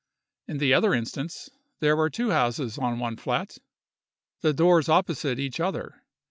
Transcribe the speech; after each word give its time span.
In 0.47 0.57
the 0.57 0.73
other 0.73 0.95
instance, 0.95 1.51
there 1.79 1.95
were 1.95 2.09
two 2.09 2.31
houses 2.31 2.79
on 2.79 2.97
one 2.97 3.17
flat, 3.17 3.59
the 4.39 4.51
doors 4.51 4.89
opposite 4.89 5.37
each 5.37 5.59
other. 5.59 6.01